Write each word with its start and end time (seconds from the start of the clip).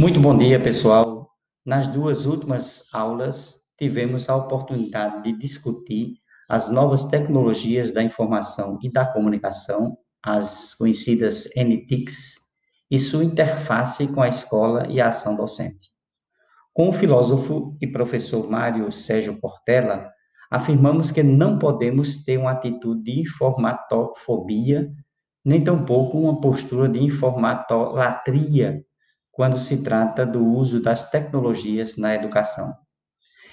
Muito 0.00 0.18
bom 0.18 0.34
dia, 0.34 0.58
pessoal. 0.58 1.28
Nas 1.62 1.86
duas 1.86 2.24
últimas 2.24 2.88
aulas, 2.90 3.74
tivemos 3.78 4.30
a 4.30 4.34
oportunidade 4.34 5.22
de 5.24 5.38
discutir 5.38 6.14
as 6.48 6.70
novas 6.70 7.04
tecnologias 7.04 7.92
da 7.92 8.02
informação 8.02 8.78
e 8.82 8.90
da 8.90 9.04
comunicação, 9.04 9.98
as 10.24 10.74
conhecidas 10.74 11.50
NTICs, 11.54 12.34
e 12.90 12.98
sua 12.98 13.22
interface 13.22 14.08
com 14.08 14.22
a 14.22 14.28
escola 14.28 14.86
e 14.88 15.02
a 15.02 15.08
ação 15.08 15.36
docente. 15.36 15.90
Com 16.72 16.88
o 16.88 16.94
filósofo 16.94 17.76
e 17.78 17.86
professor 17.86 18.48
Mário 18.50 18.90
Sérgio 18.90 19.38
Portela, 19.38 20.10
afirmamos 20.50 21.10
que 21.10 21.22
não 21.22 21.58
podemos 21.58 22.24
ter 22.24 22.38
uma 22.38 22.52
atitude 22.52 23.02
de 23.02 23.20
informatofobia, 23.20 24.90
nem 25.44 25.62
tampouco 25.62 26.18
uma 26.18 26.40
postura 26.40 26.88
de 26.88 27.00
informatolatria 27.04 28.82
quando 29.40 29.58
se 29.58 29.82
trata 29.82 30.26
do 30.26 30.44
uso 30.44 30.82
das 30.82 31.08
tecnologias 31.08 31.96
na 31.96 32.14
educação. 32.14 32.74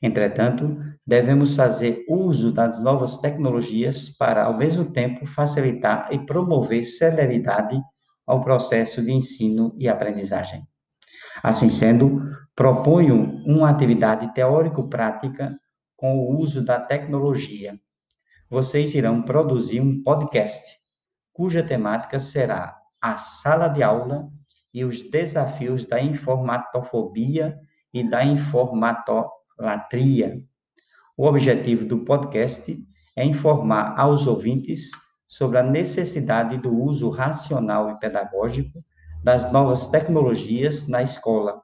Entretanto, 0.00 0.78
devemos 1.04 1.56
fazer 1.56 2.04
uso 2.08 2.52
das 2.52 2.80
novas 2.80 3.18
tecnologias 3.18 4.08
para, 4.10 4.44
ao 4.44 4.56
mesmo 4.56 4.84
tempo, 4.84 5.26
facilitar 5.26 6.06
e 6.12 6.24
promover 6.24 6.84
celeridade 6.84 7.82
ao 8.24 8.40
processo 8.44 9.02
de 9.02 9.10
ensino 9.10 9.74
e 9.76 9.88
aprendizagem. 9.88 10.62
Assim 11.42 11.68
sendo, 11.68 12.30
proponho 12.54 13.42
uma 13.44 13.68
atividade 13.68 14.32
teórico-prática 14.34 15.52
com 15.96 16.16
o 16.16 16.38
uso 16.38 16.64
da 16.64 16.78
tecnologia. 16.78 17.76
Vocês 18.48 18.94
irão 18.94 19.20
produzir 19.20 19.80
um 19.80 20.00
podcast, 20.00 20.62
cuja 21.32 21.60
temática 21.60 22.20
será 22.20 22.72
a 23.00 23.18
sala 23.18 23.66
de 23.66 23.82
aula 23.82 24.30
e 24.72 24.84
os 24.84 25.00
desafios 25.10 25.84
da 25.84 26.00
informatofobia 26.00 27.58
e 27.92 28.08
da 28.08 28.24
informatolatria. 28.24 30.40
O 31.16 31.26
objetivo 31.26 31.84
do 31.84 32.04
podcast 32.04 32.78
é 33.14 33.24
informar 33.24 33.94
aos 33.98 34.26
ouvintes 34.26 34.90
sobre 35.28 35.58
a 35.58 35.62
necessidade 35.62 36.56
do 36.58 36.74
uso 36.74 37.10
racional 37.10 37.90
e 37.90 37.98
pedagógico 37.98 38.82
das 39.22 39.52
novas 39.52 39.88
tecnologias 39.88 40.88
na 40.88 41.02
escola, 41.02 41.60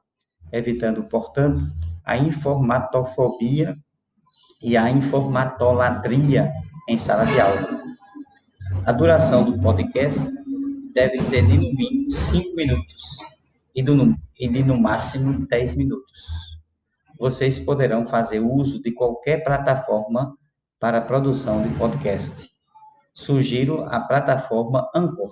evitando, 0.51 1.03
portanto, 1.03 1.61
a 2.05 2.17
informatofobia 2.17 3.75
e 4.61 4.77
a 4.77 4.89
informatolatria 4.89 6.51
em 6.87 6.97
sala 6.97 7.25
de 7.25 7.39
aula. 7.39 7.79
A 8.85 8.91
duração 8.91 9.43
do 9.43 9.61
podcast 9.61 10.38
deve 10.99 11.17
ser 11.17 11.47
de 11.47 11.57
no 11.57 11.73
mínimo 11.73 12.11
5 12.11 12.55
minutos 12.57 13.19
e, 13.73 13.81
do, 13.81 14.13
e 14.37 14.49
de 14.49 14.61
no 14.63 14.77
máximo 14.77 15.47
10 15.47 15.77
minutos. 15.77 16.59
Vocês 17.17 17.57
poderão 17.57 18.05
fazer 18.05 18.41
uso 18.41 18.81
de 18.81 18.91
qualquer 18.91 19.41
plataforma 19.41 20.37
para 20.77 20.99
produção 20.99 21.63
de 21.63 21.73
podcast. 21.77 22.49
Sugiro 23.13 23.85
a 23.85 24.01
plataforma 24.01 24.91
Anchor. 24.93 25.31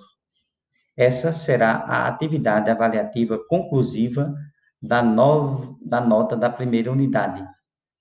Essa 0.95 1.33
será 1.33 1.83
a 1.85 2.07
atividade 2.07 2.69
avaliativa 2.69 3.37
conclusiva 3.49 4.33
da, 4.81 5.03
no, 5.03 5.77
da 5.81 5.99
nota 5.99 6.37
da 6.37 6.49
primeira 6.49 6.93
unidade. 6.93 7.45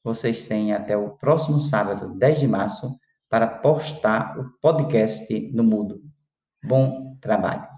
Vocês 0.04 0.46
têm 0.46 0.72
até 0.72 0.96
o 0.96 1.16
próximo 1.16 1.58
sábado, 1.58 2.16
10 2.16 2.38
de 2.38 2.46
março, 2.46 2.96
para 3.28 3.48
postar 3.48 4.38
o 4.38 4.52
podcast 4.60 5.50
no 5.52 5.64
Mudo. 5.64 6.00
Bom 6.66 7.16
trabalho. 7.20 7.75